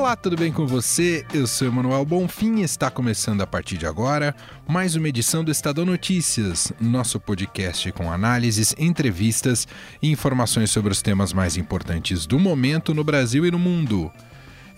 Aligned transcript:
Olá, 0.00 0.16
tudo 0.16 0.34
bem 0.34 0.50
com 0.50 0.66
você? 0.66 1.26
Eu 1.30 1.46
sou 1.46 1.68
Emanuel 1.68 2.06
Bonfim 2.06 2.60
e 2.60 2.62
está 2.62 2.90
começando 2.90 3.42
a 3.42 3.46
partir 3.46 3.76
de 3.76 3.84
agora 3.84 4.34
mais 4.66 4.96
uma 4.96 5.06
edição 5.06 5.44
do 5.44 5.50
Estadão 5.50 5.84
Notícias, 5.84 6.72
nosso 6.80 7.20
podcast 7.20 7.92
com 7.92 8.10
análises, 8.10 8.74
entrevistas 8.78 9.68
e 10.00 10.10
informações 10.10 10.70
sobre 10.70 10.90
os 10.90 11.02
temas 11.02 11.34
mais 11.34 11.58
importantes 11.58 12.24
do 12.24 12.38
momento 12.38 12.94
no 12.94 13.04
Brasil 13.04 13.44
e 13.44 13.50
no 13.50 13.58
mundo. 13.58 14.10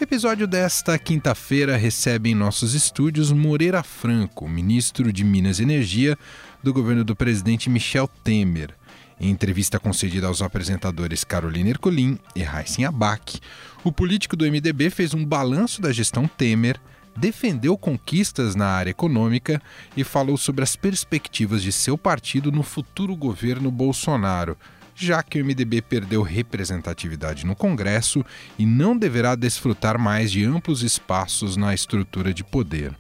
Episódio 0.00 0.48
desta 0.48 0.98
quinta-feira 0.98 1.77
recebe 1.77 2.30
em 2.30 2.34
nossos 2.34 2.74
estúdios 2.74 3.30
Moreira 3.30 3.84
Franco, 3.84 4.48
ministro 4.48 5.12
de 5.12 5.22
Minas 5.22 5.60
e 5.60 5.62
Energia 5.62 6.18
do 6.60 6.72
governo 6.72 7.04
do 7.04 7.14
presidente 7.14 7.70
Michel 7.70 8.10
Temer. 8.24 8.74
Em 9.20 9.30
entrevista 9.30 9.78
concedida 9.78 10.26
aos 10.26 10.42
apresentadores 10.42 11.24
Carolina 11.24 11.70
Ercolim 11.70 12.18
e 12.34 12.42
Raíssen 12.42 12.84
Abac, 12.84 13.40
o 13.84 13.92
político 13.92 14.36
do 14.36 14.44
MDB 14.44 14.90
fez 14.90 15.14
um 15.14 15.24
balanço 15.24 15.80
da 15.80 15.92
gestão 15.92 16.26
Temer, 16.26 16.80
defendeu 17.16 17.76
conquistas 17.76 18.54
na 18.54 18.66
área 18.66 18.90
econômica 18.90 19.60
e 19.96 20.02
falou 20.02 20.36
sobre 20.36 20.62
as 20.62 20.74
perspectivas 20.76 21.62
de 21.62 21.72
seu 21.72 21.98
partido 21.98 22.50
no 22.50 22.62
futuro 22.62 23.14
governo 23.14 23.70
Bolsonaro, 23.70 24.56
já 24.94 25.22
que 25.22 25.40
o 25.40 25.44
MDB 25.44 25.82
perdeu 25.82 26.22
representatividade 26.22 27.46
no 27.46 27.54
Congresso 27.54 28.24
e 28.58 28.66
não 28.66 28.96
deverá 28.96 29.34
desfrutar 29.34 29.98
mais 29.98 30.30
de 30.30 30.44
amplos 30.44 30.82
espaços 30.82 31.56
na 31.56 31.74
estrutura 31.74 32.32
de 32.32 32.44
poder. 32.44 32.94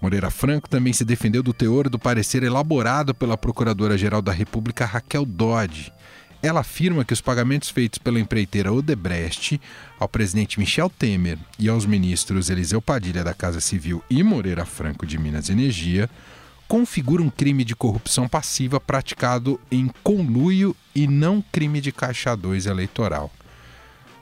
Moreira 0.00 0.30
Franco 0.30 0.68
também 0.68 0.92
se 0.92 1.04
defendeu 1.04 1.42
do 1.42 1.52
teor 1.52 1.88
do 1.88 1.98
parecer 1.98 2.42
elaborado 2.42 3.14
pela 3.14 3.36
Procuradora-Geral 3.36 4.22
da 4.22 4.32
República 4.32 4.84
Raquel 4.84 5.24
Dodge. 5.24 5.92
Ela 6.40 6.60
afirma 6.60 7.04
que 7.04 7.12
os 7.12 7.20
pagamentos 7.20 7.68
feitos 7.68 7.98
pela 7.98 8.20
empreiteira 8.20 8.72
Odebrecht 8.72 9.60
ao 9.98 10.08
presidente 10.08 10.60
Michel 10.60 10.88
Temer 10.88 11.36
e 11.58 11.68
aos 11.68 11.84
ministros 11.84 12.48
Eliseu 12.48 12.80
Padilha 12.80 13.24
da 13.24 13.34
Casa 13.34 13.60
Civil 13.60 14.02
e 14.08 14.22
Moreira 14.22 14.64
Franco 14.64 15.04
de 15.04 15.18
Minas 15.18 15.50
Energia 15.50 16.08
configuram 16.68 17.24
um 17.24 17.30
crime 17.30 17.64
de 17.64 17.74
corrupção 17.74 18.28
passiva 18.28 18.78
praticado 18.78 19.58
em 19.70 19.90
conluio 20.04 20.76
e 20.94 21.08
não 21.08 21.42
crime 21.50 21.80
de 21.80 21.90
caixa 21.90 22.36
2 22.36 22.66
eleitoral. 22.66 23.32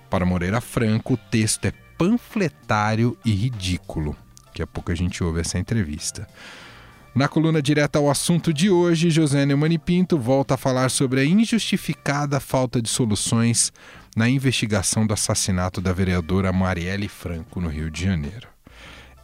Para 0.09 0.25
Moreira 0.25 0.61
Franco, 0.61 1.15
o 1.15 1.17
texto 1.17 1.67
é 1.67 1.73
panfletário 1.99 3.19
e 3.25 3.33
ridículo. 3.33 4.17
Daqui 4.57 4.63
a 4.63 4.67
pouco 4.67 4.91
a 4.91 4.95
gente 4.95 5.23
ouve 5.23 5.41
essa 5.41 5.59
entrevista. 5.59 6.27
Na 7.15 7.29
coluna 7.29 7.61
direta 7.61 7.99
ao 7.99 8.09
assunto 8.09 8.55
de 8.55 8.71
hoje, 8.71 9.11
José 9.11 9.45
Neumani 9.45 9.77
Pinto 9.77 10.19
volta 10.19 10.55
a 10.55 10.57
falar 10.57 10.89
sobre 10.89 11.21
a 11.21 11.25
injustificada 11.27 12.41
falta 12.41 12.81
de 12.81 12.89
soluções 12.89 13.71
na 14.17 14.31
investigação 14.31 15.07
do 15.07 15.13
assassinato 15.13 15.79
da 15.79 15.93
vereadora 15.93 16.55
Marielle 16.55 17.07
Franco 17.07 17.61
no 17.61 17.69
Rio 17.69 17.91
de 17.91 18.03
Janeiro. 18.03 18.56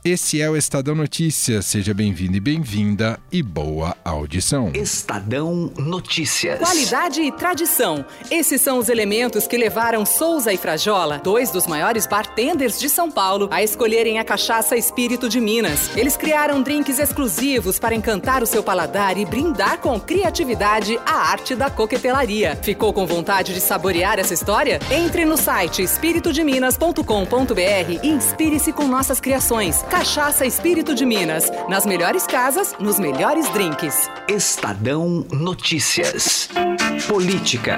Esse 0.05 0.43
é 0.43 0.51
o 0.51 0.57
Estadão 0.57 0.97
Notícias. 0.97 1.67
Seja 1.67 1.95
bem-vindo 1.95 2.37
e 2.37 2.41
bem-vinda 2.41 3.21
e 3.31 3.41
boa 3.41 3.97
audição. 4.05 4.73
Estadão 4.75 5.73
Notícias. 5.79 6.59
Qualidade 6.59 7.23
e 7.23 7.31
tradição. 7.31 8.05
Esses 8.29 8.61
são 8.61 8.79
os 8.79 8.89
elementos 8.89 9.47
que 9.47 9.57
levaram 9.57 10.05
Souza 10.05 10.53
e 10.53 10.57
Frajola, 10.57 11.21
dois 11.23 11.53
dos 11.53 11.69
maiores 11.69 12.05
bartenders 12.05 12.81
de 12.81 12.89
São 12.89 13.13
Paulo, 13.13 13.49
a 13.53 13.63
escolherem 13.63 14.19
a 14.19 14.25
cachaça 14.25 14.77
Espírito 14.77 15.29
de 15.29 15.41
Minas. 15.41 15.97
Eles 15.97 16.17
criaram 16.17 16.63
drinks 16.63 16.99
exclusivos 16.99 17.79
para 17.79 17.95
encantar 17.95 18.43
o 18.43 18.47
seu 18.47 18.61
paladar 18.61 19.17
e 19.17 19.25
brindar 19.25 19.79
com 19.79 20.01
criatividade 20.01 20.99
a 21.07 21.31
arte 21.31 21.55
da 21.55 21.71
coquetelaria. 21.71 22.59
Ficou 22.61 22.93
com 22.93 23.07
vontade 23.07 23.55
de 23.55 23.61
saborear 23.61 24.19
essa 24.19 24.35
história? 24.35 24.81
Entre 24.91 25.25
no 25.25 25.37
site 25.37 25.81
espiritodeminas.com.br 25.81 28.01
e 28.03 28.09
inspire-se 28.09 28.73
com 28.73 28.89
nossas 28.89 29.21
criações. 29.21 29.85
Cachaça 29.93 30.47
Espírito 30.47 30.95
de 30.95 31.05
Minas. 31.05 31.51
Nas 31.69 31.85
melhores 31.85 32.27
casas, 32.27 32.75
nos 32.81 32.99
melhores 32.99 33.47
drinks. 33.51 34.09
Estadão 34.27 35.27
Notícias. 35.31 36.49
Política. 37.07 37.77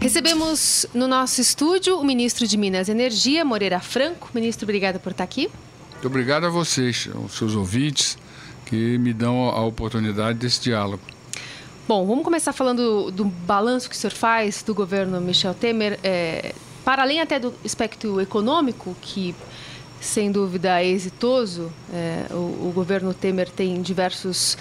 Recebemos 0.00 0.86
no 0.94 1.06
nosso 1.06 1.42
estúdio 1.42 2.00
o 2.00 2.02
ministro 2.02 2.46
de 2.46 2.56
Minas 2.56 2.88
e 2.88 2.90
Energia, 2.92 3.44
Moreira 3.44 3.80
Franco. 3.80 4.30
Ministro, 4.34 4.64
obrigada 4.64 4.98
por 4.98 5.12
estar 5.12 5.24
aqui. 5.24 5.50
Muito 5.92 6.06
obrigado 6.06 6.46
a 6.46 6.48
vocês, 6.48 7.10
aos 7.14 7.34
seus 7.34 7.54
ouvintes, 7.54 8.16
que 8.64 8.96
me 8.96 9.12
dão 9.12 9.50
a 9.50 9.62
oportunidade 9.62 10.38
desse 10.38 10.62
diálogo. 10.62 11.02
Bom, 11.86 12.06
vamos 12.06 12.24
começar 12.24 12.54
falando 12.54 13.10
do 13.10 13.26
balanço 13.26 13.90
que 13.90 13.94
o 13.94 13.98
senhor 13.98 14.14
faz 14.14 14.62
do 14.62 14.74
governo 14.74 15.20
Michel 15.20 15.52
Temer. 15.52 16.00
É, 16.02 16.54
para 16.82 17.02
além 17.02 17.20
até 17.20 17.38
do 17.38 17.52
aspecto 17.62 18.18
econômico, 18.22 18.96
que 19.02 19.34
sem 20.00 20.32
dúvida 20.32 20.82
exitoso. 20.82 21.70
É, 21.92 22.26
o, 22.30 22.68
o, 22.68 22.72
governo 22.74 23.12
Temer 23.12 23.48
tem 23.50 23.82
diversos 23.82 24.56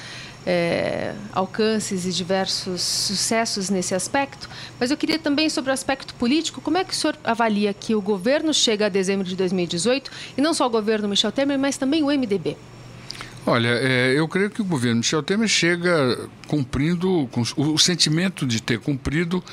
é, 0.46 1.14
alcances 1.32 2.06
e 2.06 2.12
diversos 2.12 2.82
sucessos 2.82 3.70
nesse 3.70 3.94
aspecto, 3.94 4.50
mas 4.80 4.92
eu 4.92 4.98
queria 4.98 5.20
também 5.20 5.50
sobre 5.50 5.72
o 5.72 5.74
aspecto 5.74 6.14
político, 6.16 6.62
como 6.62 6.78
é 6.78 6.84
que 6.84 6.94
o 6.94 6.96
senhor 6.96 7.18
avalia 7.24 7.74
que 7.74 7.96
o 7.96 8.02
governo 8.02 8.54
chega 8.54 8.88
a 8.88 8.90
dezembro 8.90 9.26
de 9.26 9.36
2018, 9.36 10.12
e 10.38 10.42
não 10.42 10.54
só 10.54 10.66
o 10.66 10.70
governo 10.70 11.08
Michel 11.08 11.32
Temer, 11.32 11.60
mas 11.60 11.78
também 11.78 12.04
o 12.04 12.08
MDB? 12.08 12.58
Olha, 13.46 13.70
é, 13.70 14.14
eu 14.16 14.28
creio 14.28 14.50
que 14.50 14.62
o 14.62 14.66
governo 14.66 14.98
Michel 14.98 15.24
Temer 15.24 15.48
chega 15.48 16.30
cumprindo 16.48 17.30
o 17.58 17.78
sentimento 17.78 18.46
de 18.46 18.62
ter 18.62 18.80
cumprido 18.80 19.44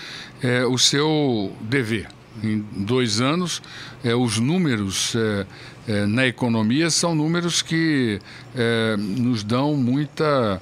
é, 0.42 0.64
o 0.66 0.76
seu 0.76 1.52
dever. 1.60 2.08
Em 2.42 2.64
dois 2.72 3.20
anos, 3.20 3.62
é, 4.04 4.14
os 4.14 4.38
números 4.38 5.14
é, 5.16 5.46
é, 5.88 6.06
na 6.06 6.26
economia 6.26 6.90
são 6.90 7.14
números 7.14 7.62
que 7.62 8.20
é, 8.54 8.96
nos 8.98 9.42
dão 9.42 9.74
muita 9.76 10.60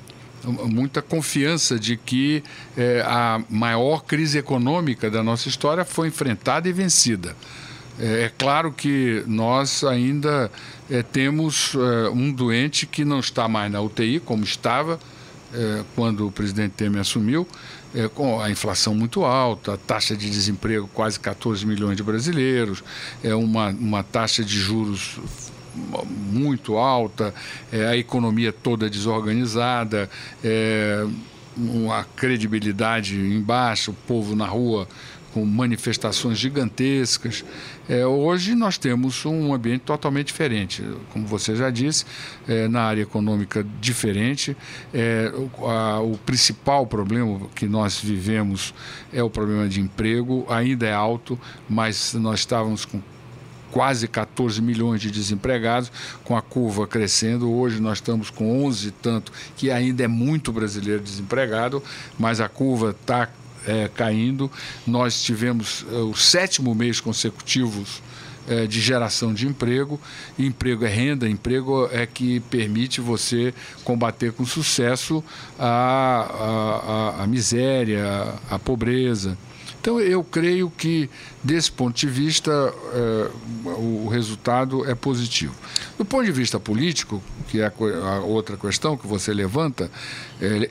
muita 0.66 1.00
confiança 1.00 1.78
de 1.78 1.96
que 1.96 2.44
é, 2.76 3.02
a 3.06 3.42
maior 3.48 4.04
crise 4.04 4.36
econômica 4.36 5.10
da 5.10 5.22
nossa 5.22 5.48
história 5.48 5.86
foi 5.86 6.08
enfrentada 6.08 6.68
e 6.68 6.72
vencida. 6.72 7.34
É, 7.98 8.24
é 8.24 8.32
claro 8.36 8.70
que 8.70 9.24
nós 9.26 9.82
ainda 9.82 10.50
temos 11.12 11.74
um 12.12 12.30
doente 12.30 12.84
que 12.84 13.06
não 13.06 13.20
está 13.20 13.48
mais 13.48 13.72
na 13.72 13.80
UTI, 13.80 14.20
como 14.20 14.44
estava 14.44 15.00
quando 15.94 16.26
o 16.26 16.32
presidente 16.32 16.72
Temer 16.72 17.00
assumiu, 17.00 17.46
é, 17.94 18.08
com 18.08 18.40
a 18.40 18.50
inflação 18.50 18.94
muito 18.94 19.24
alta, 19.24 19.74
a 19.74 19.76
taxa 19.76 20.16
de 20.16 20.28
desemprego 20.28 20.88
quase 20.92 21.18
14 21.18 21.64
milhões 21.66 21.96
de 21.96 22.02
brasileiros, 22.02 22.82
é 23.22 23.34
uma, 23.34 23.68
uma 23.68 24.02
taxa 24.02 24.44
de 24.44 24.58
juros 24.58 25.18
muito 26.30 26.76
alta, 26.76 27.34
a 27.90 27.96
economia 27.96 28.52
toda 28.52 28.88
desorganizada, 28.88 30.08
uma 31.56 32.04
credibilidade 32.16 33.18
em 33.18 33.40
baixa, 33.40 33.90
o 33.90 33.94
povo 33.94 34.34
na 34.34 34.46
rua 34.46 34.88
com 35.34 35.44
manifestações 35.44 36.38
gigantescas. 36.38 37.44
É, 37.88 38.06
hoje 38.06 38.54
nós 38.54 38.78
temos 38.78 39.26
um 39.26 39.52
ambiente 39.52 39.80
totalmente 39.80 40.28
diferente, 40.28 40.80
como 41.12 41.26
você 41.26 41.56
já 41.56 41.70
disse, 41.70 42.04
é, 42.46 42.68
na 42.68 42.82
área 42.82 43.02
econômica 43.02 43.66
diferente. 43.80 44.56
É, 44.94 45.32
o, 45.34 45.66
a, 45.68 46.00
o 46.00 46.16
principal 46.18 46.86
problema 46.86 47.40
que 47.52 47.66
nós 47.66 47.98
vivemos 47.98 48.72
é 49.12 49.24
o 49.24 49.28
problema 49.28 49.68
de 49.68 49.80
emprego, 49.80 50.46
ainda 50.48 50.86
é 50.86 50.92
alto, 50.94 51.36
mas 51.68 52.14
nós 52.14 52.38
estávamos 52.38 52.84
com 52.84 53.02
quase 53.72 54.06
14 54.06 54.62
milhões 54.62 55.00
de 55.00 55.10
desempregados, 55.10 55.90
com 56.22 56.36
a 56.36 56.42
curva 56.42 56.86
crescendo. 56.86 57.50
Hoje 57.50 57.82
nós 57.82 57.98
estamos 57.98 58.30
com 58.30 58.64
11 58.64 58.92
tanto, 59.02 59.32
que 59.56 59.68
ainda 59.68 60.04
é 60.04 60.06
muito 60.06 60.52
brasileiro 60.52 61.02
desempregado, 61.02 61.82
mas 62.16 62.40
a 62.40 62.48
curva 62.48 62.90
está 62.92 63.28
é, 63.66 63.88
caindo. 63.88 64.50
Nós 64.86 65.22
tivemos 65.22 65.84
é, 65.90 65.96
o 65.96 66.14
sétimo 66.14 66.74
mês 66.74 67.00
consecutivos 67.00 68.02
é, 68.48 68.66
de 68.66 68.80
geração 68.80 69.32
de 69.32 69.46
emprego. 69.46 70.00
Emprego 70.38 70.84
é 70.84 70.88
renda, 70.88 71.28
emprego 71.28 71.88
é 71.92 72.06
que 72.06 72.40
permite 72.40 73.00
você 73.00 73.54
combater 73.84 74.32
com 74.32 74.44
sucesso 74.44 75.22
a, 75.58 75.66
a, 77.18 77.20
a, 77.20 77.24
a 77.24 77.26
miséria, 77.26 78.34
a 78.50 78.58
pobreza. 78.58 79.36
Então, 79.80 80.00
eu 80.00 80.24
creio 80.24 80.70
que, 80.70 81.10
desse 81.42 81.70
ponto 81.70 81.94
de 81.94 82.06
vista, 82.06 82.50
é, 82.94 83.30
o 83.66 84.08
resultado 84.08 84.82
é 84.88 84.94
positivo. 84.94 85.54
Do 85.98 86.06
ponto 86.06 86.24
de 86.24 86.32
vista 86.32 86.58
político, 86.58 87.22
que 87.48 87.60
é 87.60 87.66
a, 87.66 88.20
outra 88.20 88.56
questão 88.56 88.96
que 88.96 89.06
você 89.06 89.32
levanta, 89.32 89.90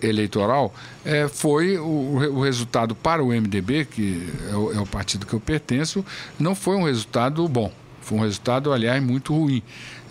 eleitoral, 0.01 0.73
é, 1.05 1.27
foi 1.27 1.77
o, 1.77 2.41
resultado 2.41 2.93
para 2.93 3.23
o 3.23 3.27
MDB, 3.27 3.85
que 3.85 4.29
é 4.49 4.77
é 4.77 4.79
o 4.79 4.85
partido 4.85 5.25
que 5.25 5.33
eu 5.33 5.39
pertenço, 5.39 6.05
não 6.39 6.55
foi 6.55 6.75
um 6.75 6.83
resultado 6.83 7.47
bom. 7.47 7.71
Foi 8.03 8.17
um 8.17 8.21
resultado, 8.21 8.71
aliás, 8.71 9.01
muito 9.01 9.33
ruim. 9.33 9.63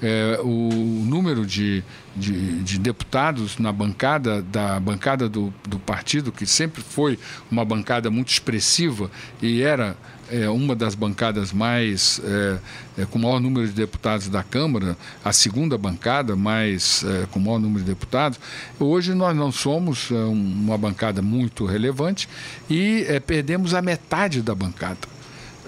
É, 0.03 0.41
o 0.43 1.05
número 1.07 1.47
de, 1.47 1.85
de, 2.17 2.61
de, 2.63 2.79
deputados 2.79 3.59
na 3.59 3.71
bancada 3.71 4.43
da 4.43 4.81
bancada 4.81 5.29
do, 5.29 5.55
do 5.69 5.79
partido, 5.79 6.33
que 6.33 6.45
sempre 6.45 6.83
foi 6.83 7.17
uma 7.49 7.65
bancada 7.65 8.11
muito 8.11 8.29
expressiva 8.31 9.09
e 9.41 9.63
era 9.63 9.97
é, 10.33 10.49
uma 10.49 10.75
das 10.75 10.95
bancadas 10.95 11.53
mais 11.53 12.21
é, 12.25 13.03
é, 13.03 13.05
com 13.05 13.19
maior 13.19 13.39
número 13.39 13.67
de 13.67 13.75
deputados 13.75 14.29
da 14.29 14.43
Câmara, 14.43 14.97
a 15.23 15.33
segunda 15.33 15.77
bancada 15.77 16.35
mais 16.35 17.05
é, 17.05 17.27
com 17.31 17.39
maior 17.39 17.59
número 17.59 17.85
de 17.85 17.91
deputados. 17.91 18.41
Hoje 18.81 19.15
nós 19.15 19.37
não 19.37 19.53
somos 19.53 20.11
é, 20.11 20.15
uma 20.15 20.79
bancada 20.79 21.21
muito 21.21 21.67
relevante 21.67 22.29
e 22.69 23.05
perdemos 23.27 23.75
a 23.75 23.83
metade 23.83 24.41
da 24.41 24.55
bancada. 24.55 25.13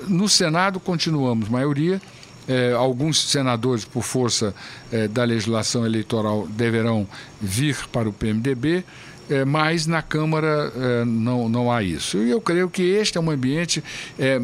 No 0.09 0.29
Senado 0.29 0.79
continuamos 0.81 1.49
maioria. 1.49 2.01
alguns 2.77 3.31
senadores, 3.31 3.87
por 3.87 4.03
força 4.03 4.55
da 5.11 5.25
legislação 5.25 5.87
eleitoral, 5.87 6.47
deverão 6.47 7.09
vir 7.41 7.89
para 7.91 8.07
o 8.07 8.13
PMDB 8.13 8.85
é, 9.29 9.45
mas 9.45 9.87
na 9.87 10.03
Câmara 10.03 10.73
é, 10.75 11.05
não, 11.05 11.49
não 11.49 11.73
há 11.73 11.83
isso. 11.83 12.19
E 12.19 12.31
eu 12.31 12.41
creio 12.41 12.69
que 12.69 12.83
este 12.83 13.19
é 13.19 13.21
um 13.21 13.31
ambiente 13.31 13.83
é, 14.19 14.39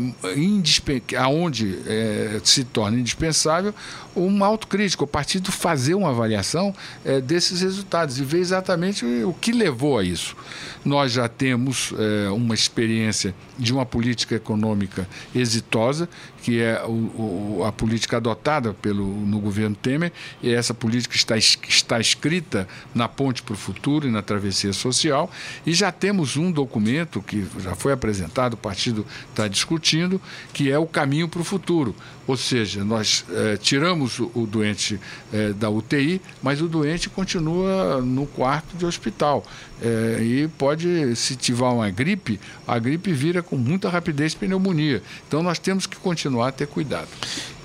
onde 1.26 1.78
é, 1.86 2.40
se 2.42 2.64
torna 2.64 2.98
indispensável 2.98 3.74
uma 4.14 4.46
autocrítica, 4.46 5.04
o 5.04 5.06
partido 5.06 5.52
fazer 5.52 5.94
uma 5.94 6.10
avaliação 6.10 6.74
é, 7.04 7.20
desses 7.20 7.60
resultados 7.60 8.18
e 8.18 8.24
ver 8.24 8.38
exatamente 8.38 9.04
o 9.04 9.32
que 9.32 9.52
levou 9.52 9.98
a 9.98 10.04
isso. 10.04 10.36
Nós 10.84 11.12
já 11.12 11.28
temos 11.28 11.92
é, 11.98 12.30
uma 12.30 12.54
experiência 12.54 13.34
de 13.58 13.72
uma 13.72 13.86
política 13.86 14.34
econômica 14.34 15.08
exitosa, 15.34 16.08
que 16.42 16.60
é 16.60 16.82
o, 16.84 17.58
o, 17.58 17.64
a 17.66 17.70
política 17.70 18.16
adotada 18.16 18.72
pelo, 18.72 19.06
no 19.06 19.38
governo 19.38 19.76
Temer, 19.76 20.12
e 20.42 20.52
essa 20.52 20.72
política 20.72 21.14
está, 21.14 21.36
está 21.36 22.00
escrita 22.00 22.66
na 22.94 23.06
Ponte 23.06 23.42
para 23.42 23.54
o 23.54 23.56
Futuro 23.56 24.08
e 24.08 24.10
na 24.10 24.22
Travessia 24.22 24.69
Social, 24.72 25.30
e 25.66 25.72
já 25.72 25.90
temos 25.92 26.36
um 26.36 26.50
documento 26.50 27.22
que 27.22 27.46
já 27.58 27.74
foi 27.74 27.92
apresentado, 27.92 28.54
o 28.54 28.56
partido 28.56 29.06
está 29.30 29.48
discutindo, 29.48 30.20
que 30.52 30.70
é 30.70 30.78
o 30.78 30.86
caminho 30.86 31.28
para 31.28 31.40
o 31.40 31.44
futuro. 31.44 31.94
Ou 32.26 32.36
seja, 32.36 32.84
nós 32.84 33.24
é, 33.30 33.56
tiramos 33.56 34.20
o, 34.20 34.30
o 34.34 34.46
doente 34.46 35.00
é, 35.32 35.52
da 35.52 35.68
UTI, 35.68 36.20
mas 36.42 36.60
o 36.60 36.68
doente 36.68 37.08
continua 37.08 38.00
no 38.00 38.26
quarto 38.26 38.76
de 38.76 38.86
hospital. 38.86 39.44
É, 39.82 40.18
e 40.22 40.48
pode, 40.56 41.16
se 41.16 41.34
tiver 41.34 41.64
uma 41.64 41.90
gripe, 41.90 42.38
a 42.66 42.78
gripe 42.78 43.12
vira 43.12 43.42
com 43.42 43.56
muita 43.56 43.88
rapidez 43.88 44.34
pneumonia. 44.34 45.02
Então 45.26 45.42
nós 45.42 45.58
temos 45.58 45.86
que 45.86 45.96
continuar 45.96 46.48
a 46.48 46.52
ter 46.52 46.66
cuidado. 46.66 47.08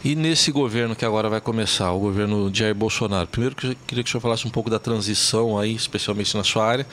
E 0.05 0.15
nesse 0.15 0.51
governo 0.51 0.95
que 0.95 1.03
agora 1.03 1.27
vai 1.27 1.41
começar, 1.41 1.91
o 1.91 1.97
governo 1.99 2.51
de 2.51 2.59
Jair 2.59 2.75
Bolsonaro, 2.75 3.25
primeiro 3.25 3.55
que 3.55 3.65
eu 3.65 3.75
queria 3.87 4.03
que 4.03 4.07
o 4.07 4.11
senhor 4.11 4.21
falasse 4.21 4.47
um 4.47 4.51
pouco 4.51 4.69
da 4.69 4.77
transição 4.77 5.57
aí, 5.57 5.73
especialmente 5.73 6.37
na 6.37 6.43
sua 6.43 6.63
área, 6.63 6.85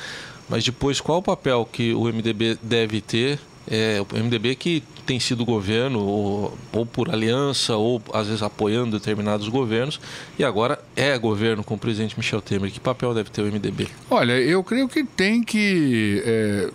mas 0.48 0.64
depois 0.64 0.98
qual 0.98 1.18
o 1.18 1.22
papel 1.22 1.68
que 1.70 1.92
o 1.92 2.04
MDB 2.04 2.56
deve 2.62 3.02
ter 3.02 3.38
é, 3.70 4.00
o 4.00 4.16
MDB 4.16 4.54
que 4.54 4.82
tem 5.04 5.20
sido 5.20 5.44
governo, 5.44 6.00
ou, 6.00 6.58
ou, 6.72 6.86
por 6.86 7.10
aliança, 7.10 7.76
ou 7.76 8.00
às 8.14 8.28
vezes 8.28 8.42
apoiando 8.42 8.98
determinados 8.98 9.46
governos, 9.48 10.00
e 10.38 10.44
agora 10.44 10.78
é 10.96 11.16
governo 11.18 11.62
com 11.62 11.74
o 11.74 11.78
presidente 11.78 12.16
Michel 12.16 12.40
Temer. 12.40 12.70
Que 12.70 12.80
papel 12.80 13.12
deve 13.12 13.28
ter 13.28 13.42
o 13.42 13.44
MDB? 13.44 13.88
Olha, 14.08 14.32
eu 14.32 14.64
creio 14.64 14.88
que 14.88 15.04
tem 15.04 15.44
que. 15.44 16.22
É 16.24 16.70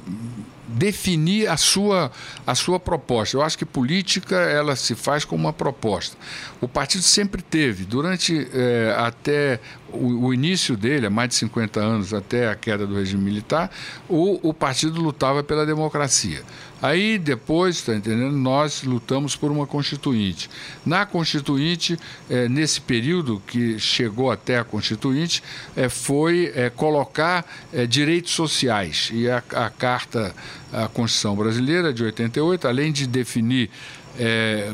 definir 0.67 1.47
a 1.47 1.57
sua, 1.57 2.11
a 2.45 2.53
sua 2.53 2.79
proposta. 2.79 3.37
Eu 3.37 3.41
acho 3.41 3.57
que 3.57 3.65
política 3.65 4.35
ela 4.35 4.75
se 4.75 4.95
faz 4.95 5.23
com 5.23 5.35
uma 5.35 5.53
proposta. 5.53 6.17
O 6.59 6.67
partido 6.67 7.03
sempre 7.03 7.41
teve, 7.41 7.85
durante 7.85 8.47
é, 8.53 8.95
até 8.97 9.59
o, 9.89 10.27
o, 10.27 10.33
início 10.33 10.75
dele, 10.75 11.07
há 11.07 11.09
mais 11.09 11.29
de 11.29 11.35
50 11.35 11.79
anos, 11.79 12.13
até 12.13 12.49
a 12.49 12.55
queda 12.55 12.85
do 12.85 12.95
regime 12.95 13.23
militar, 13.23 13.71
o, 14.09 14.49
o 14.49 14.53
partido 14.53 15.01
lutava 15.01 15.43
pela 15.43 15.65
democracia. 15.65 16.43
Aí 16.81 17.17
depois, 17.17 17.77
está 17.77 17.95
entendendo, 17.95 18.31
nós 18.31 18.83
lutamos 18.83 19.35
por 19.35 19.51
uma 19.51 19.65
constituinte. 19.65 20.49
Na 20.85 21.05
constituinte, 21.05 21.97
é, 22.29 22.47
nesse 22.47 22.79
período 22.79 23.41
que 23.47 23.79
chegou 23.79 24.31
até 24.31 24.59
a 24.59 24.63
constituinte, 24.63 25.43
é, 25.75 25.89
foi 25.89 26.51
é, 26.55 26.69
colocar 26.69 27.45
direitos 27.89 28.31
sociais. 28.33 29.09
E 29.13 29.29
a, 29.29 29.37
a 29.53 29.69
Carta, 29.69 30.35
a 30.71 30.87
Constituição 30.87 31.35
Brasileira 31.35 31.93
de 31.93 32.03
88, 32.03 32.67
além 32.67 32.91
de 32.91 33.07
definir 33.07 33.69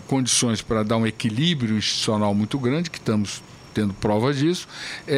condições 0.08 0.62
para 0.62 0.84
dar 0.84 0.96
um 0.96 1.06
equilíbrio 1.06 1.78
institucional 1.78 2.34
muito 2.34 2.58
grande, 2.58 2.90
que 2.90 2.98
estamos 2.98 3.44
tendo 3.74 3.94
prova 3.94 4.34
disso, 4.34 4.68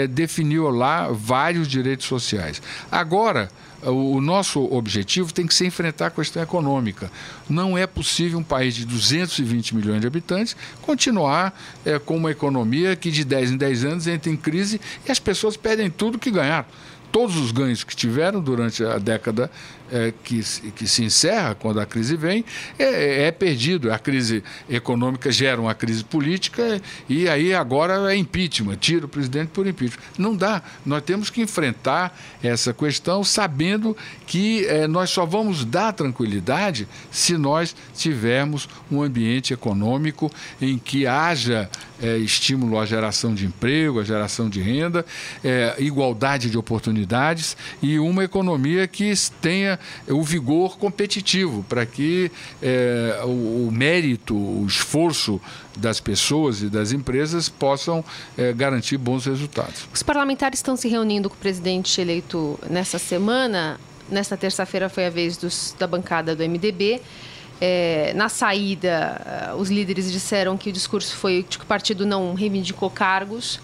definiu 0.10 0.69
lá 0.69 1.10
vários 1.12 1.68
direitos 1.68 2.06
sociais. 2.06 2.62
Agora, 2.92 3.50
o 3.92 4.19
nosso 4.19 4.63
objetivo 4.74 5.34
tem 5.34 5.46
que 5.46 5.54
ser 5.54 5.66
enfrentar 5.66 6.07
a 6.07 6.12
questão 6.12 6.42
econômica. 6.42 7.12
Não 7.50 7.78
é 7.78 7.86
possível 7.86 8.40
um 8.40 8.44
país 8.44 8.74
de 8.74 8.86
220 8.86 9.75
milhões 9.75 10.02
de 10.02 10.07
habitantes 10.07 10.56
continuar 10.81 11.57
é, 11.86 12.00
com 12.00 12.18
uma 12.18 12.31
economia 12.31 12.96
que 12.96 13.12
de 13.12 13.24
10 13.24 13.52
em 13.52 13.57
10 13.57 13.86
anos 13.86 14.07
entra 14.07 14.31
em 14.31 14.36
crise 14.36 14.80
e 15.07 15.12
as 15.12 15.19
pessoas 15.19 15.56
perdem 15.56 15.90
tudo 15.90 16.18
que 16.18 16.31
ganharam. 16.31 16.66
Todos 17.12 17.38
os 17.38 17.52
ganhos 17.52 17.84
que 17.84 17.96
tiveram 17.96 18.42
durante 18.42 18.84
a 18.84 18.98
década 18.98 19.50
é, 19.92 20.14
que, 20.24 20.42
que 20.76 20.88
se 20.88 21.04
encerra 21.04 21.56
quando 21.56 21.80
a 21.80 21.86
crise 21.86 22.16
vem 22.16 22.44
é, 22.78 23.28
é, 23.28 23.32
perdido. 23.32 23.92
A 23.92 24.00
crise 24.00 24.44
econômica 24.70 25.32
gera 25.32 25.60
uma 25.60 25.74
crise 25.74 26.04
política 26.04 26.82
e 27.08 27.28
aí 27.28 27.54
agora 27.54 28.14
é 28.14 28.16
impeachment, 28.16 28.76
tira 28.78 29.06
o 29.06 29.10
presidente 29.10 29.50
por 29.50 29.68
impeachment. 29.68 30.04
Não 30.18 30.36
dá. 30.36 30.62
Nós 30.86 31.04
temos 31.04 31.30
que 31.30 31.42
enfrentar 31.42 32.18
essa 32.42 32.74
questão 32.74 33.24
sabendo 33.24 33.96
que 34.26 34.66
é, 34.66 34.88
nós 34.88 35.10
só 35.10 35.26
vamos 35.26 35.66
dar 35.66 35.94
tranquilidade 35.94 36.88
se 37.12 37.38
nós 37.38 37.76
tivermos 37.96 38.68
um 38.92 39.02
ambiente 39.02 39.54
econômico 39.54 40.31
em 40.62 40.78
que 40.78 41.08
haja 41.08 41.70
é, 42.02 42.18
estímulo 42.18 42.80
à 42.80 42.86
geração 42.86 43.34
de 43.34 43.46
emprego, 43.46 44.00
à 44.00 44.04
geração 44.04 44.50
de 44.50 44.62
renda, 44.62 45.06
é, 45.44 45.76
igualdade 45.80 46.50
de 46.50 46.58
oportunidades 46.58 47.56
e 47.81 48.00
uma 48.00 48.24
economia 48.24 48.88
que 48.88 49.06
o 50.07 50.24
vigor 50.24 50.77
competitivo, 50.77 51.66
para 51.68 51.86
que 51.86 52.31
é, 52.62 53.22
o, 53.24 53.68
o, 53.68 53.69
mérito, 53.72 54.36
o 54.36 54.66
esforço 54.66 55.39
das 55.77 56.00
pessoas 56.00 56.61
e 56.61 56.69
das 56.69 56.92
empresas 56.92 57.50
possam 57.50 58.04
é, 58.38 58.54
garantir 58.54 58.97
bons 58.97 59.26
resultados. 59.26 59.88
Os 59.94 60.04
parlamentares 60.04 60.59
estão 60.59 60.76
se 60.76 60.88
reunindo 60.88 61.30
com 61.30 61.35
o 61.35 61.40
presidente 61.40 62.00
eleito 62.00 62.59
nessa 62.69 62.97
semana. 62.97 63.80
Nesta 64.09 64.38
terça-feira 64.38 64.88
foi 64.90 65.07
a 65.07 65.09
vez 65.09 65.38
dos, 65.38 65.76
da 65.78 65.88
bancada 65.88 66.35
do 66.35 66.44
MDB. 66.44 67.02
É, 67.59 68.14
na 68.16 68.28
saída, 68.28 69.54
os 69.57 69.69
líderes 69.69 70.11
disseram 70.11 70.57
que 70.57 70.69
o 70.69 70.73
discurso 70.73 71.16
foi 71.16 71.45
que 71.47 71.57
o 71.57 71.66
partido 71.66 72.06
não 72.06 72.33
reivindicou 72.33 72.90
cargos. 72.90 73.59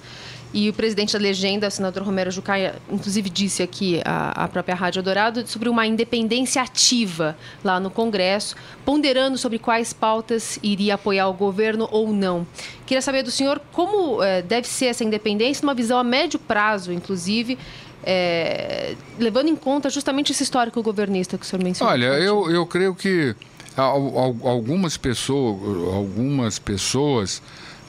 E 0.53 0.69
o 0.69 0.73
presidente 0.73 1.13
da 1.13 1.19
legenda, 1.19 1.67
o 1.67 1.71
senador 1.71 2.03
Romero 2.03 2.29
Jucá, 2.29 2.55
inclusive 2.89 3.29
disse 3.29 3.63
aqui 3.63 4.01
à, 4.03 4.47
própria 4.49 4.75
Rádio 4.75 5.01
Dourado 5.01 5.47
sobre 5.47 5.69
uma 5.69 5.87
independência 5.87 6.61
ativa 6.61 7.37
lá 7.63 7.79
no 7.79 7.89
Congresso, 7.89 8.55
ponderando 8.83 9.37
sobre 9.37 9.57
quais 9.57 9.93
pautas 9.93 10.59
iria 10.61 10.95
apoiar 10.95 11.29
o 11.29 11.33
governo 11.33 11.87
ou 11.89 12.11
não. 12.11 12.45
Queria 12.85 13.01
saber 13.01 13.23
do 13.23 13.31
senhor 13.31 13.61
como 13.71 14.21
é, 14.21 14.41
deve 14.41 14.67
ser 14.67 14.87
essa 14.87 15.03
independência, 15.03 15.65
numa 15.65 15.73
visão 15.73 15.97
a 15.97 16.03
médio 16.03 16.37
prazo, 16.37 16.91
inclusive, 16.91 17.57
é, 18.03 18.95
levando 19.17 19.47
em 19.47 19.55
conta 19.55 19.89
justamente 19.89 20.33
esse 20.33 20.43
histórico 20.43 20.83
governista 20.83 21.37
que 21.37 21.45
o 21.45 21.47
senhor 21.47 21.63
mencionou. 21.63 21.93
Olha, 21.93 22.07
eu, 22.19 22.51
eu 22.51 22.65
creio 22.65 22.93
que 22.93 23.33
algumas 23.77 24.97
pessoas, 24.97 25.93
algumas 25.93 26.59
pessoas 26.59 27.41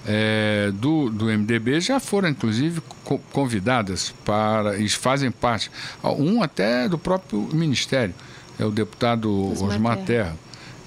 é, 0.06 0.71
do, 0.75 1.09
do 1.11 1.26
MDB 1.26 1.80
já 1.80 2.00
foram, 2.00 2.28
inclusive, 2.28 2.80
co 3.04 3.18
convidadas 3.32 4.12
para. 4.25 4.76
e 4.78 4.88
fazem 4.88 5.30
parte. 5.30 5.71
Um 6.02 6.42
até 6.42 6.88
do 6.88 6.99
próprio 6.99 7.49
Ministério, 7.52 8.14
é 8.59 8.64
o 8.64 8.71
deputado 8.71 9.52
Osmar, 9.52 9.71
Osmar 9.71 9.97
Terra. 9.99 10.06
Terra. 10.06 10.37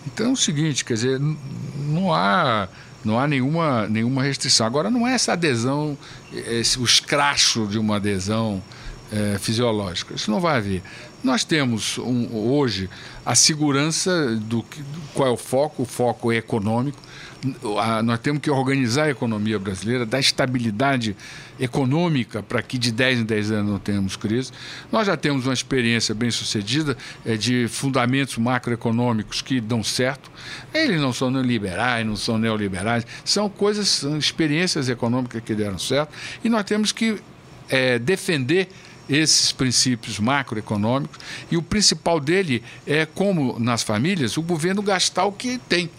Então 0.08 0.28
é 0.28 0.32
o 0.32 0.36
seguinte, 0.36 0.84
quer 0.86 0.94
dizer, 0.96 1.20
não 1.20 2.14
há. 2.14 2.68
Não 3.04 3.20
há 3.20 3.28
nenhuma, 3.28 3.88
nenhuma 3.88 4.24
restrição. 4.24 4.66
Agora, 4.66 4.90
não 4.90 5.08
é 5.08 5.14
essa 5.14 5.34
adesão, 5.34 5.96
esse, 6.34 6.80
o 6.80 6.84
escracho 6.84 7.68
de 7.68 7.78
uma 7.78 7.98
adesão 7.98 8.64
é, 9.12 9.38
fisiológica. 9.38 10.14
Isso 10.14 10.32
não 10.32 10.40
vai 10.40 10.58
haver. 10.58 10.82
Nós 11.24 11.44
temos 11.44 11.98
um, 11.98 12.36
hoje 12.36 12.90
a 13.26 13.34
segurança 13.34 14.36
do 14.36 14.64
qual 15.14 15.30
é 15.30 15.32
o 15.32 15.38
foco, 15.38 15.84
o 15.84 15.86
foco 15.86 16.32
é 16.32 16.38
econômico. 16.38 17.00
A, 17.80 18.02
nós 18.02 18.20
temos 18.20 18.42
que 18.42 18.50
organizar 18.50 19.04
a 19.04 19.10
economia 19.10 19.60
brasileira, 19.60 20.06
dar 20.06 20.20
estabilidade 20.20 21.16
econômica 21.60 22.42
para 22.42 22.62
que 22.62 22.78
de 22.78 22.92
10 22.92 23.20
em 23.20 23.24
10 23.24 23.52
anos 23.52 23.72
não 23.72 23.80
tenhamos 23.80 24.16
crise. 24.16 24.52
Nós 24.92 25.08
já 25.08 25.16
temos 25.16 25.46
uma 25.46 25.54
experiência 25.54 26.14
bem 26.14 26.32
sucedida 26.32 26.98
é, 27.26 27.36
de 27.36 27.68
fundamentos 27.68 28.38
macroeconômicos 28.38 29.42
que 29.42 29.62
dão 29.62 29.84
certo. 29.84 30.32
Eles 30.74 31.00
não 31.00 31.14
são 31.14 31.30
neoliberais, 31.30 32.06
não 32.06 32.16
são 32.16 32.38
neoliberais, 32.38 33.06
são 33.24 33.50
coisas, 33.50 33.88
são 33.88 34.18
experiências 34.18 34.90
econômicas 34.90 35.42
que 35.44 35.54
deram 35.54 35.78
certo 35.78 36.12
e 36.44 36.50
nós 36.50 36.64
temos 36.64 36.92
que 36.92 37.20
é, 37.70 37.98
defender 38.00 38.70
esses 39.10 39.52
princípios 39.52 40.20
macroeconômicos 40.20 41.20
e 41.52 41.58
o 41.58 41.62
principal 41.62 42.20
dele 42.20 42.64
é 42.86 43.06
como 43.06 43.60
nas 43.60 43.84
famílias 43.84 44.38
o 44.38 44.42
governo 44.42 44.82
gastar 44.82 45.26
o 45.26 45.32
que 45.32 45.58
tem 45.58 45.90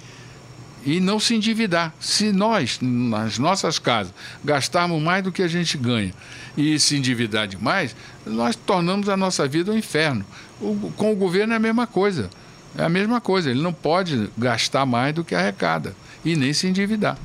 e 0.84 1.00
não 1.00 1.18
se 1.18 1.34
endividar. 1.34 1.92
Se 1.98 2.30
nós, 2.32 2.78
nas 2.80 3.38
nossas 3.38 3.78
casas, 3.78 4.14
gastarmos 4.44 5.02
mais 5.02 5.24
do 5.24 5.32
que 5.32 5.42
a 5.42 5.48
gente 5.48 5.76
ganha 5.76 6.14
e 6.56 6.78
se 6.78 6.96
endividar 6.96 7.48
demais, 7.48 7.94
nós 8.24 8.54
tornamos 8.54 9.08
a 9.08 9.16
nossa 9.16 9.48
vida 9.48 9.72
um 9.72 9.76
inferno. 9.76 10.24
O, 10.60 10.92
com 10.96 11.12
o 11.12 11.16
governo 11.16 11.52
é 11.52 11.56
a 11.56 11.60
mesma 11.60 11.86
coisa. 11.86 12.30
É 12.78 12.84
a 12.84 12.88
mesma 12.88 13.20
coisa, 13.20 13.50
ele 13.50 13.62
não 13.62 13.72
pode 13.72 14.30
gastar 14.36 14.84
mais 14.84 15.14
do 15.14 15.24
que 15.24 15.34
arrecada 15.34 15.94
e 16.26 16.34
nem 16.34 16.52
se 16.52 16.66
endividar. 16.66 17.16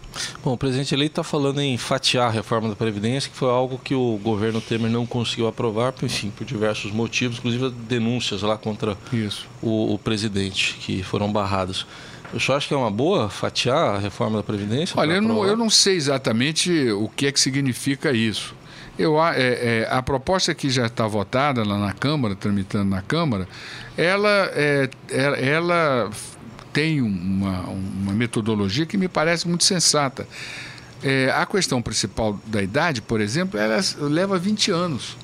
Bom, 0.44 0.54
o 0.54 0.58
presidente 0.58 0.94
eleito 0.94 1.14
está 1.14 1.24
falando 1.24 1.60
em 1.60 1.76
fatiar 1.76 2.28
a 2.28 2.30
reforma 2.30 2.70
da 2.70 2.76
Previdência, 2.76 3.32
que 3.32 3.36
foi 3.36 3.50
algo 3.50 3.80
que 3.84 3.96
o 3.96 4.20
governo 4.22 4.62
Temer 4.62 4.92
não 4.92 5.08
conseguiu 5.08 5.48
aprovar, 5.48 5.92
enfim, 6.04 6.30
por 6.30 6.46
diversos 6.46 6.92
motivos, 6.92 7.40
inclusive 7.40 7.72
denúncias 7.72 8.44
lá 8.44 8.56
contra 8.60 8.96
o, 9.60 9.96
o, 9.96 9.98
presidente, 9.98 10.76
que 10.80 11.02
foram 11.02 11.32
barradas. 11.32 11.88
O 12.32 12.40
senhor 12.40 12.58
acha 12.58 12.68
que 12.68 12.74
é 12.76 12.78
uma 12.78 12.92
boa 12.92 13.28
fatiar 13.28 13.96
a 13.96 13.98
reforma 13.98 14.38
da 14.38 14.44
Previdência? 14.44 14.94
Olha, 15.00 15.14
eu 15.14 15.22
não, 15.22 15.44
eu 15.46 15.58
não, 15.58 15.70
sei 15.70 15.96
exatamente 15.96 16.92
o 16.92 17.10
que 17.10 17.26
é 17.26 17.32
que 17.32 17.40
significa 17.40 18.12
isso. 18.12 18.56
Eu, 19.00 19.20
é, 19.24 19.34
é, 19.36 19.88
a 19.90 20.04
proposta 20.04 20.54
que 20.54 20.70
já 20.70 20.86
está 20.86 21.08
votada 21.08 21.68
lá 21.68 21.80
na 21.80 21.92
Câmara, 21.92 22.36
tramitando 22.36 22.92
na 22.92 23.02
Câmara, 23.02 23.48
ela, 23.98 24.52
é, 24.54 24.88
é 25.10 25.50
ela 25.50 26.12
tem 26.74 27.02
uma, 27.02 27.62
uma 27.62 28.14
metodologia 28.14 28.86
que 28.86 28.98
me 28.98 29.08
parece 29.08 29.48
muito 29.48 29.64
sensata. 29.64 30.28
É, 31.04 31.32
a 31.36 31.46
questão 31.46 31.82
principal 31.82 32.40
da 32.46 32.62
idade, 32.62 33.02
por 33.02 33.20
exemplo, 33.20 33.60
ela 33.60 33.80
leva 34.02 34.38
20 34.38 34.72
anos 34.72 35.18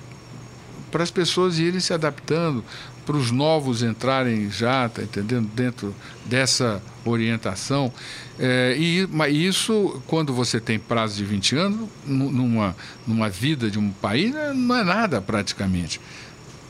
para 0.91 1.03
as 1.03 1.11
pessoas 1.11 1.59
irem 1.59 1.79
se 1.79 1.93
adaptando, 1.93 2.63
para 3.05 3.15
os 3.15 3.31
novos 3.31 3.83
entrarem 3.83 4.49
já, 4.49 4.89
tá 4.89 5.01
entendendo, 5.01 5.47
dentro 5.53 5.95
dessa 6.25 6.81
orientação. 7.05 7.91
É, 8.39 8.75
e 8.77 9.07
isso, 9.47 10.01
quando 10.07 10.33
você 10.33 10.59
tem 10.59 10.77
prazo 10.77 11.15
de 11.15 11.25
20 11.25 11.55
anos, 11.55 11.89
numa, 12.05 12.75
numa 13.05 13.29
vida 13.29 13.69
de 13.69 13.79
um 13.79 13.91
país, 13.91 14.33
não 14.55 14.75
é 14.75 14.83
nada 14.83 15.21
praticamente 15.21 16.01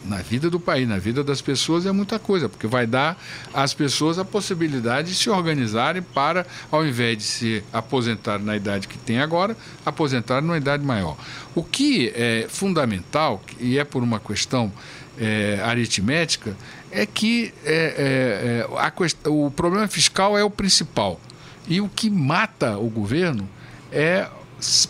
na 0.08 0.18
vida 0.18 0.50
do 0.50 0.60
país, 0.60 0.88
na 0.88 0.98
vida 0.98 1.24
das 1.24 1.42
pessoas 1.42 1.86
é 1.86 1.92
muita 1.92 2.18
coisa, 2.18 2.48
porque 2.48 2.68
vai 2.68 2.88
dar 2.88 3.22
às 3.54 3.74
pessoas 3.74 4.18
a 4.18 4.26
possibilidade 4.26 5.10
de 5.10 5.16
se 5.16 5.30
organizarem 5.30 6.02
para, 6.02 6.46
ao 6.72 6.86
invés 6.86 7.18
de 7.18 7.24
se 7.24 7.64
aposentar 7.72 8.40
na 8.40 8.56
idade 8.56 8.88
que 8.88 8.98
tem 8.98 9.20
agora, 9.20 9.56
aposentar 9.86 10.42
numa 10.42 10.58
idade 10.58 10.84
maior. 10.84 11.18
O 11.54 11.64
que 11.64 12.12
é 12.16 12.48
fundamental, 12.50 13.42
e 13.60 13.78
é 13.78 13.84
por 13.84 14.02
uma 14.02 14.20
questão 14.20 14.72
é, 15.20 15.60
aritmética, 15.64 16.56
é 16.92 17.06
que 17.06 17.54
é, 17.66 18.66
é, 18.70 18.86
é 18.86 18.92
quest... 18.92 19.18
o 19.26 19.52
problema 19.52 19.88
fiscal 19.88 20.38
é 20.38 20.44
o 20.44 20.50
principal. 20.50 21.20
E 21.68 21.82
o 21.82 21.90
que 21.90 22.10
mata 22.10 22.78
o 22.78 22.90
governo 22.90 23.48
é 23.92 24.28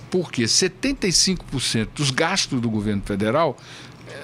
porque 0.09 0.43
75% 0.43 1.89
dos 1.95 2.11
gastos 2.11 2.61
do 2.61 2.69
governo 2.69 3.01
federal 3.05 3.57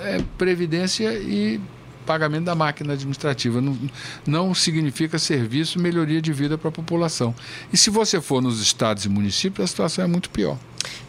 é 0.03 0.23
previdência 0.37 1.13
e 1.13 1.59
pagamento 2.05 2.45
da 2.45 2.55
máquina 2.55 2.93
administrativa. 2.93 3.61
Não, 3.61 3.77
não 4.25 4.53
significa 4.53 5.17
serviço, 5.17 5.79
melhoria 5.79 6.21
de 6.21 6.31
vida 6.31 6.57
para 6.57 6.69
a 6.69 6.71
população. 6.71 7.33
E 7.71 7.77
se 7.77 7.89
você 7.89 8.21
for 8.21 8.41
nos 8.41 8.61
estados 8.61 9.05
e 9.05 9.09
municípios, 9.09 9.63
a 9.63 9.67
situação 9.67 10.05
é 10.05 10.07
muito 10.07 10.29
pior. 10.29 10.57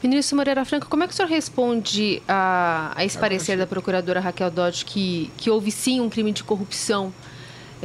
Ministro 0.03 0.37
Moreira 0.37 0.65
Franco, 0.65 0.87
como 0.87 1.03
é 1.03 1.07
que 1.07 1.13
o 1.13 1.17
senhor 1.17 1.29
responde 1.29 2.23
a, 2.29 2.93
a 2.95 3.05
esse 3.05 3.19
parecer 3.19 3.59
da 3.59 3.67
procuradora 3.67 4.21
Raquel 4.21 4.51
Dodge 4.51 4.85
que, 4.85 5.31
que 5.37 5.51
houve 5.51 5.71
sim 5.71 6.01
um 6.01 6.09
crime 6.09 6.33
de 6.33 6.45
corrupção 6.45 7.13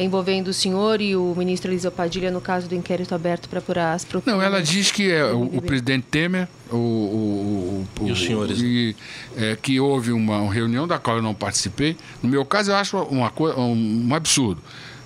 envolvendo 0.04 0.48
o 0.48 0.54
senhor 0.54 1.02
e 1.02 1.16
o 1.16 1.34
ministro 1.36 1.70
Eliseu 1.72 1.92
Padilha 1.92 2.32
no 2.32 2.40
caso 2.42 2.68
do 2.68 2.76
inquérito 2.76 3.14
aberto 3.14 3.50
para 3.50 3.60
apurar 3.60 3.94
as 3.94 4.06
procuras. 4.06 4.38
Não, 4.38 4.44
ela 4.44 4.62
diz 4.62 4.92
que 4.92 5.12
é 5.12 5.26
o, 5.26 5.44
o 5.44 5.62
presidente 5.62 6.06
Temer 6.10 6.48
o, 6.72 6.76
o, 6.76 7.88
o, 8.00 8.08
e 8.08 8.12
os 8.12 8.20
senhores. 8.20 8.60
E, 8.62 8.96
é, 9.36 9.58
que 9.62 9.80
houve 9.80 10.12
uma, 10.12 10.40
uma, 10.40 10.54
reunião 10.54 10.88
da 10.88 10.98
qual 10.98 11.18
eu 11.18 11.24
não 11.24 11.34
participei. 11.34 11.98
No 12.22 12.30
meu 12.30 12.46
caso, 12.46 12.72
eu 12.72 12.76
acho 12.76 12.98
uma, 12.98 13.32
um, 13.58 14.08
um 14.08 14.16
absurdo. 14.16 14.62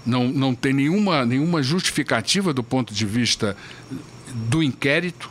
Não, 0.06 0.28
não 0.28 0.54
tem 0.54 0.74
nenhuma, 0.74 1.26
nenhuma 1.26 1.64
justificativa 1.64 2.54
do 2.54 2.64
ponto 2.64 2.94
de 2.94 3.06
vista 3.06 3.56
do 4.34 4.62
inquérito 4.62 5.30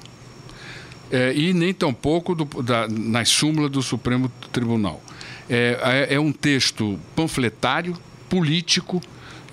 é, 1.10 1.34
e 1.34 1.52
nem 1.52 1.74
tampouco 1.74 2.34
do, 2.34 2.62
da, 2.62 2.88
nas 2.88 3.28
súmulas 3.28 3.70
do 3.70 3.82
Supremo 3.82 4.32
Tribunal. 4.50 5.02
É, 5.48 6.06
é, 6.08 6.14
é 6.14 6.20
um 6.20 6.32
texto 6.32 6.98
panfletário, 7.14 7.94
político, 8.30 9.00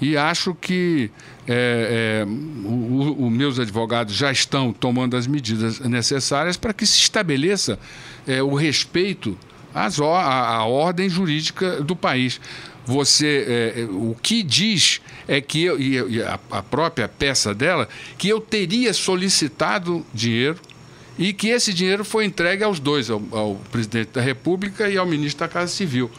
e 0.02 0.16
acho 0.16 0.56
que 0.56 1.12
é, 1.48 2.24
é, 2.24 2.26
os 2.26 3.32
meus 3.32 3.60
advogados 3.60 4.16
já 4.16 4.32
estão 4.32 4.72
tomando 4.72 5.18
as 5.18 5.28
medidas 5.28 5.80
necessárias 5.80 6.56
para 6.56 6.74
que 6.74 6.86
se 6.86 7.00
estabeleça 7.00 7.78
é, 8.28 8.42
o 8.42 8.54
respeito 8.54 9.38
às, 9.74 10.00
à, 10.00 10.56
à 10.56 10.66
ordem 10.66 11.10
jurídica 11.10 11.82
do 11.82 11.96
país. 11.96 12.40
Você, 12.86 13.46
é, 13.48 13.88
o 13.90 14.16
que 14.22 14.42
diz 14.42 15.02
é 15.28 15.42
que 15.42 15.64
eu, 15.64 15.80
e 15.80 16.24
a, 16.24 16.40
a 16.50 16.64
própria 16.64 17.08
peça 17.08 17.54
dela, 17.54 17.88
que 18.18 18.30
eu 18.30 18.40
teria 18.40 18.94
solicitado 18.94 20.06
dinheiro 20.14 20.60
e 21.18 21.34
que 21.34 21.50
esse 21.50 21.74
dinheiro 21.74 22.06
foi 22.06 22.26
entregue 22.26 22.64
aos 22.64 22.80
dois, 22.80 23.10
ao, 23.10 23.22
ao 23.32 23.56
presidente 23.72 24.12
da 24.14 24.22
República 24.22 24.90
e 24.90 24.98
ao 24.98 25.06
ministro 25.06 25.46
da 25.46 25.52
Casa 25.52 25.72
Civil 25.72 26.10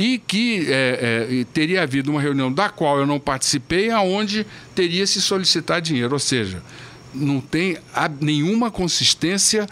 e 0.00 0.16
que 0.16 0.64
é, 0.72 1.28
é, 1.42 1.44
teria 1.52 1.82
havido 1.82 2.10
uma 2.10 2.22
reunião 2.22 2.50
da 2.50 2.70
qual 2.70 2.98
eu 2.98 3.06
não 3.06 3.20
participei, 3.20 3.90
aonde 3.90 4.46
teria 4.74 5.06
se 5.06 5.20
solicitado 5.20 5.82
dinheiro. 5.82 6.14
Ou 6.14 6.18
seja, 6.18 6.62
não 7.12 7.38
tem 7.38 7.76
nenhuma 8.18 8.70
consistência 8.70 9.66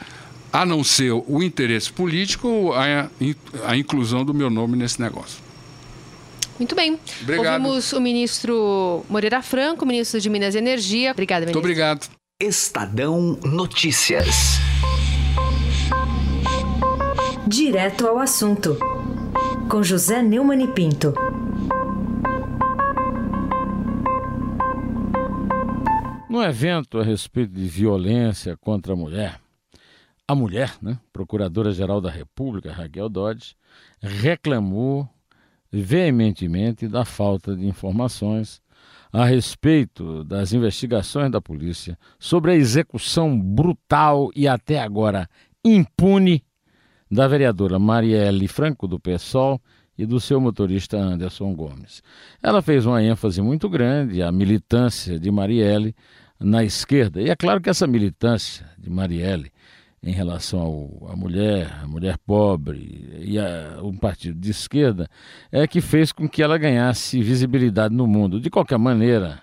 a 0.52 0.66
não 0.66 0.84
ser 0.84 1.12
o 1.12 1.42
interesse 1.42 1.90
político, 1.90 2.74
a, 2.74 3.08
a 3.66 3.74
inclusão 3.74 4.22
do 4.22 4.34
meu 4.34 4.50
nome 4.50 4.76
nesse 4.76 5.00
negócio. 5.00 5.38
Muito 6.58 6.74
bem. 6.74 7.00
Obrigado. 7.22 7.64
Ouvimos 7.64 7.92
o 7.94 8.00
ministro 8.00 9.06
Moreira 9.08 9.40
Franco, 9.40 9.86
ministro 9.86 10.20
de 10.20 10.28
Minas 10.28 10.54
e 10.54 10.58
Energia. 10.58 11.12
Obrigada, 11.12 11.46
ministro. 11.46 11.62
Muito 11.62 11.72
obrigado. 11.72 12.06
Estadão 12.38 13.38
Notícias. 13.42 14.58
Direto 17.46 18.06
ao 18.06 18.18
assunto 18.18 18.76
com 19.68 19.82
José 19.82 20.22
Neumann 20.22 20.64
e 20.64 20.68
Pinto. 20.68 21.12
No 26.30 26.42
evento 26.42 26.98
a 26.98 27.04
respeito 27.04 27.52
de 27.52 27.68
violência 27.68 28.56
contra 28.56 28.94
a 28.94 28.96
mulher, 28.96 29.38
a 30.26 30.34
mulher, 30.34 30.74
né, 30.80 30.98
Procuradora-Geral 31.12 32.00
da 32.00 32.10
República, 32.10 32.72
Raquel 32.72 33.10
Dodge, 33.10 33.54
reclamou 34.00 35.06
veementemente 35.70 36.88
da 36.88 37.04
falta 37.04 37.54
de 37.54 37.66
informações 37.66 38.62
a 39.12 39.26
respeito 39.26 40.24
das 40.24 40.54
investigações 40.54 41.30
da 41.30 41.42
polícia 41.42 41.98
sobre 42.18 42.52
a 42.52 42.54
execução 42.54 43.38
brutal 43.38 44.30
e 44.34 44.48
até 44.48 44.80
agora 44.80 45.28
impune 45.62 46.42
da 47.10 47.26
vereadora 47.26 47.78
Marielle 47.78 48.48
Franco, 48.48 48.86
do 48.86 48.98
PSOL, 48.98 49.60
e 49.98 50.06
do 50.06 50.20
seu 50.20 50.40
motorista 50.40 50.96
Anderson 50.96 51.52
Gomes. 51.54 52.02
Ela 52.40 52.62
fez 52.62 52.86
uma 52.86 53.02
ênfase 53.02 53.42
muito 53.42 53.68
grande 53.68 54.22
à 54.22 54.30
militância 54.30 55.18
de 55.18 55.28
Marielle 55.28 55.94
na 56.38 56.62
esquerda. 56.62 57.20
E 57.20 57.28
é 57.28 57.34
claro 57.34 57.60
que 57.60 57.68
essa 57.68 57.86
militância 57.86 58.64
de 58.78 58.88
Marielle 58.88 59.50
em 60.00 60.12
relação 60.12 61.04
à 61.10 61.16
mulher, 61.16 61.80
a 61.82 61.86
mulher 61.88 62.16
pobre 62.18 63.18
e 63.18 63.36
a, 63.36 63.80
um 63.82 63.96
partido 63.96 64.38
de 64.38 64.52
esquerda 64.52 65.10
é 65.50 65.66
que 65.66 65.80
fez 65.80 66.12
com 66.12 66.28
que 66.28 66.40
ela 66.40 66.56
ganhasse 66.56 67.20
visibilidade 67.20 67.92
no 67.92 68.06
mundo. 68.06 68.40
De 68.40 68.48
qualquer 68.48 68.78
maneira, 68.78 69.42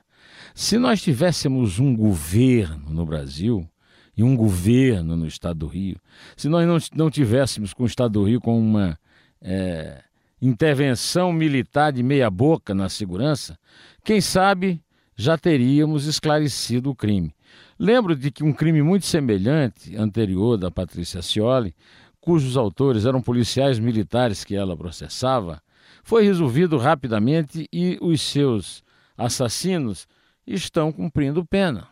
se 0.54 0.78
nós 0.78 1.02
tivéssemos 1.02 1.80
um 1.80 1.94
governo 1.94 2.90
no 2.90 3.06
Brasil 3.06 3.68
e 4.16 4.24
um 4.24 4.36
governo 4.36 5.16
no 5.16 5.28
Estado 5.28 5.60
do 5.60 5.68
Rio, 5.68 5.98
se 6.36 6.48
nós 6.48 6.68
não, 6.68 6.78
não 7.06 7.12
tivéssemos 7.12 7.74
com 7.74 7.84
o 7.84 7.88
Estado 7.88 8.14
do 8.14 8.24
Rio 8.24 8.40
com 8.40 8.58
uma 8.58 8.98
é, 9.42 10.02
intervenção 10.42 11.34
militar 11.34 11.92
de 11.92 12.02
meia-boca 12.02 12.74
na 12.74 12.90
segurança, 12.90 13.58
quem 14.04 14.22
sabe 14.22 14.82
já 15.16 15.38
teríamos 15.38 16.06
esclarecido 16.06 16.90
o 16.90 16.96
crime. 16.96 17.34
Lembro 17.80 18.16
de 18.16 18.32
que 18.32 18.44
um 18.44 18.54
crime 18.54 18.82
muito 18.82 19.06
semelhante, 19.06 19.96
anterior 19.96 20.58
da 20.58 20.70
Patrícia 20.70 21.22
Cioli, 21.22 21.74
cujos 22.20 22.58
autores 22.58 23.06
eram 23.06 23.22
policiais 23.22 23.80
militares 23.80 24.44
que 24.44 24.56
ela 24.56 24.76
processava, 24.76 25.62
foi 26.04 26.24
resolvido 26.24 26.78
rapidamente 26.78 27.68
e 27.72 27.98
os 28.02 28.22
seus 28.22 28.84
assassinos 29.18 30.08
estão 30.46 30.92
cumprindo 30.92 31.46
pena. 31.46 31.88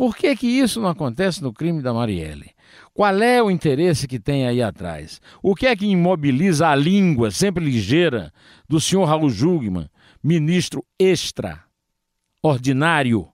Por 0.00 0.16
que, 0.16 0.34
que 0.34 0.46
isso 0.46 0.80
não 0.80 0.88
acontece 0.88 1.42
no 1.42 1.52
crime 1.52 1.82
da 1.82 1.92
Marielle? 1.92 2.52
Qual 2.94 3.22
é 3.22 3.42
o 3.42 3.50
interesse 3.50 4.08
que 4.08 4.18
tem 4.18 4.46
aí 4.46 4.62
atrás? 4.62 5.20
O 5.42 5.54
que 5.54 5.66
é 5.66 5.76
que 5.76 5.84
imobiliza 5.84 6.68
a 6.68 6.74
língua 6.74 7.30
sempre 7.30 7.62
ligeira 7.62 8.32
do 8.66 8.80
senhor 8.80 9.04
Raul 9.04 9.28
Jugman, 9.28 9.90
ministro 10.24 10.82
extraordinário 10.98 13.28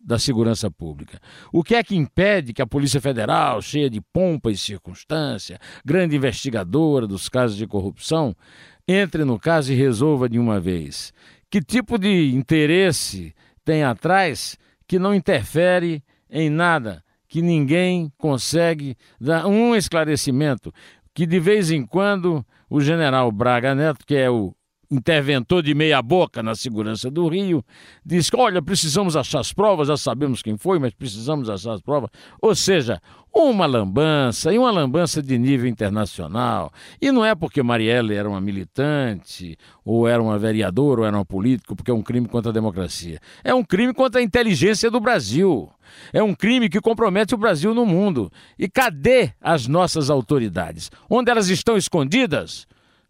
da 0.00 0.16
segurança 0.16 0.70
pública? 0.70 1.18
O 1.52 1.64
que 1.64 1.74
é 1.74 1.82
que 1.82 1.96
impede 1.96 2.52
que 2.52 2.62
a 2.62 2.68
Polícia 2.68 3.00
Federal, 3.00 3.60
cheia 3.60 3.90
de 3.90 4.00
pompa 4.00 4.52
e 4.52 4.56
circunstância, 4.56 5.58
grande 5.84 6.14
investigadora 6.14 7.04
dos 7.04 7.28
casos 7.28 7.56
de 7.56 7.66
corrupção, 7.66 8.32
entre 8.86 9.24
no 9.24 9.40
caso 9.40 9.72
e 9.72 9.74
resolva 9.74 10.28
de 10.28 10.38
uma 10.38 10.60
vez? 10.60 11.12
Que 11.50 11.60
tipo 11.60 11.98
de 11.98 12.32
interesse 12.32 13.34
tem 13.64 13.82
atrás 13.82 14.56
que 14.86 15.00
não 15.00 15.12
interfere 15.12 16.00
em 16.32 16.48
nada, 16.48 17.04
que 17.28 17.42
ninguém 17.42 18.10
consegue 18.16 18.96
dar 19.20 19.46
um 19.46 19.76
esclarecimento, 19.76 20.72
que 21.14 21.26
de 21.26 21.38
vez 21.38 21.70
em 21.70 21.84
quando 21.84 22.44
o 22.68 22.80
general 22.80 23.30
Braga 23.30 23.74
Neto, 23.74 24.06
que 24.06 24.16
é 24.16 24.30
o 24.30 24.54
interventor 24.92 25.62
de 25.62 25.74
meia 25.74 26.02
boca 26.02 26.42
na 26.42 26.54
segurança 26.54 27.10
do 27.10 27.26
Rio, 27.26 27.64
diz 28.04 28.28
que, 28.28 28.36
olha, 28.36 28.60
precisamos 28.60 29.16
achar 29.16 29.40
as 29.40 29.52
provas, 29.52 29.88
já 29.88 29.96
sabemos 29.96 30.42
quem 30.42 30.56
foi, 30.56 30.78
mas 30.78 30.92
precisamos 30.92 31.48
achar 31.48 31.72
as 31.72 31.80
provas. 31.80 32.10
Ou 32.40 32.54
seja, 32.54 33.00
uma 33.34 33.64
lambança, 33.64 34.52
e 34.52 34.58
uma 34.58 34.70
lambança 34.70 35.22
de 35.22 35.38
nível 35.38 35.66
internacional. 35.66 36.70
E 37.00 37.10
não 37.10 37.24
é 37.24 37.34
porque 37.34 37.62
Marielle 37.62 38.14
era 38.14 38.28
uma 38.28 38.40
militante, 38.40 39.56
ou 39.82 40.06
era 40.06 40.22
uma 40.22 40.38
vereadora, 40.38 41.00
ou 41.00 41.06
era 41.06 41.18
um 41.18 41.24
político, 41.24 41.74
porque 41.74 41.90
é 41.90 41.94
um 41.94 42.02
crime 42.02 42.28
contra 42.28 42.50
a 42.50 42.54
democracia. 42.54 43.18
É 43.42 43.54
um 43.54 43.64
crime 43.64 43.94
contra 43.94 44.20
a 44.20 44.24
inteligência 44.24 44.90
do 44.90 45.00
Brasil. 45.00 45.70
É 46.12 46.22
um 46.22 46.34
crime 46.34 46.68
que 46.68 46.80
compromete 46.80 47.34
o 47.34 47.38
Brasil 47.38 47.74
no 47.74 47.86
mundo. 47.86 48.30
E 48.58 48.68
cadê 48.68 49.32
as 49.40 49.66
nossas 49.66 50.10
autoridades? 50.10 50.90
Onde 51.08 51.30
elas 51.30 51.48
estão 51.48 51.76
escondidas? 51.78 52.66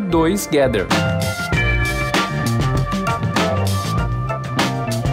2 0.00 0.46
Gather. 0.46 0.86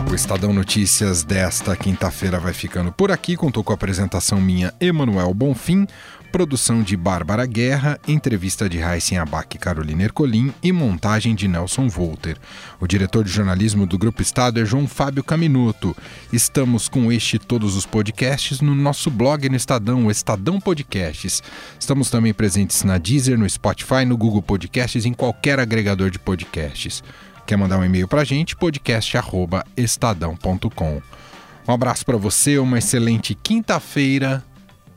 O 0.10 0.16
Estadão 0.16 0.52
Notícias 0.52 1.24
desta 1.24 1.76
quinta-feira 1.76 2.40
vai 2.40 2.54
ficando 2.54 2.92
por 2.92 3.12
aqui. 3.12 3.38
Contou 3.38 3.64
com 3.64 3.72
a 3.72 3.76
apresentação 3.76 4.42
minha, 4.42 4.74
Emanuel 4.80 5.34
Bonfim, 5.34 5.88
produção 6.32 6.82
de 6.82 6.96
Bárbara 6.96 7.46
Guerra, 7.46 8.00
entrevista 8.08 8.70
de 8.70 8.80
Raíssen 8.80 9.18
Abac 9.18 9.54
e 9.56 9.60
Carolina 9.60 10.04
Ercolim 10.04 10.54
e 10.64 10.72
montagem 10.72 11.36
de 11.36 11.46
Nelson 11.48 11.90
Volter. 11.90 12.38
O 12.80 12.88
diretor 12.88 13.26
de 13.26 13.30
jornalismo 13.30 13.86
do 13.86 13.98
Grupo 13.98 14.22
Estado 14.22 14.62
é 14.62 14.66
João 14.66 14.88
Fábio 14.88 15.22
Caminuto. 15.24 15.96
Estamos 16.32 16.88
com 16.88 17.12
este 17.12 17.36
e 17.36 17.40
todos 17.40 17.76
os 17.76 17.86
podcasts 17.86 18.62
no 18.62 18.74
nosso 18.74 19.12
blog 19.12 19.50
no 19.50 19.58
Estadão, 19.58 20.06
o 20.06 20.12
Estadão 20.12 20.58
Podcasts. 20.60 21.44
Estamos 21.78 22.10
também 22.10 22.34
presentes 22.34 22.86
na 22.86 22.98
Deezer, 22.98 23.38
no 23.38 23.50
Spotify, 23.50 24.06
no 24.06 24.16
Google 24.16 24.42
Podcasts, 24.42 25.06
em 25.06 25.12
qualquer 25.14 25.60
agregador 25.60 26.10
de 26.10 26.18
podcasts. 26.18 27.04
Quer 27.46 27.58
mandar 27.58 27.78
um 27.78 27.84
e-mail 27.84 28.08
para 28.08 28.22
a 28.22 28.26
gente? 28.26 28.56
podcast@estadão.com. 28.56 31.02
Um 31.68 31.74
abraço 31.74 32.06
para 32.06 32.16
você, 32.18 32.58
uma 32.58 32.80
excelente 32.80 33.36
quinta-feira 33.36 34.44